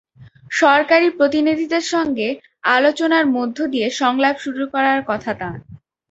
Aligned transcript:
সরকারি 0.53 1.07
প্রতিনিধিদের 1.09 1.83
সঙ্গে 1.93 2.27
আলোচনার 2.69 3.25
মধ্য 3.29 3.57
দিয়ে 3.67 3.87
সংলাপ 3.99 4.35
শুরু 4.39 4.63
করার 4.67 4.99
কথা 5.07 5.31
তাঁর। 5.33 5.57